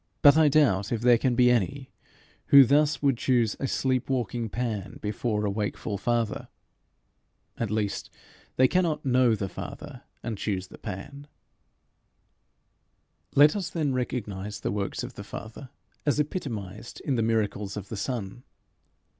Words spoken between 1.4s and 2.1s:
any